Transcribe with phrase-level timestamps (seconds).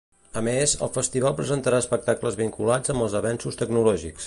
[0.39, 4.19] A més, el festival presentarà espectacles vinculats amb els avenços tecnològics.